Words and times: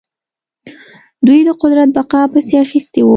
دوی 1.25 1.39
د 1.47 1.51
قدرت 1.61 1.89
بقا 1.97 2.21
پسې 2.33 2.55
اخیستي 2.65 3.01
وو. 3.03 3.09